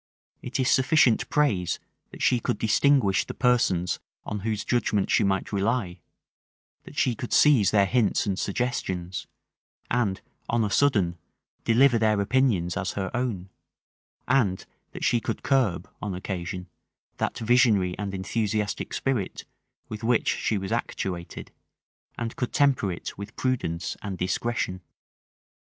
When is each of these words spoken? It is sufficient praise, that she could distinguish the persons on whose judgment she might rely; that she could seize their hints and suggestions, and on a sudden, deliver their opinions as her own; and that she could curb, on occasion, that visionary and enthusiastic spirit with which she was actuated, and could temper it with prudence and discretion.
It 0.41 0.59
is 0.59 0.67
sufficient 0.67 1.29
praise, 1.29 1.77
that 2.09 2.23
she 2.23 2.39
could 2.39 2.57
distinguish 2.57 3.23
the 3.23 3.35
persons 3.35 3.99
on 4.25 4.39
whose 4.39 4.63
judgment 4.65 5.11
she 5.11 5.23
might 5.23 5.53
rely; 5.53 5.99
that 6.85 6.97
she 6.97 7.13
could 7.13 7.31
seize 7.31 7.69
their 7.69 7.85
hints 7.85 8.25
and 8.25 8.39
suggestions, 8.39 9.27
and 9.91 10.19
on 10.49 10.65
a 10.65 10.71
sudden, 10.71 11.19
deliver 11.65 11.99
their 11.99 12.19
opinions 12.19 12.75
as 12.75 12.93
her 12.93 13.11
own; 13.13 13.49
and 14.27 14.65
that 14.91 15.05
she 15.05 15.19
could 15.19 15.43
curb, 15.43 15.87
on 16.01 16.15
occasion, 16.15 16.65
that 17.17 17.37
visionary 17.37 17.95
and 17.99 18.15
enthusiastic 18.15 18.95
spirit 18.95 19.45
with 19.87 20.03
which 20.03 20.35
she 20.35 20.57
was 20.57 20.71
actuated, 20.71 21.51
and 22.17 22.35
could 22.35 22.53
temper 22.53 22.91
it 22.91 23.19
with 23.19 23.35
prudence 23.35 23.95
and 24.01 24.17
discretion. 24.17 24.81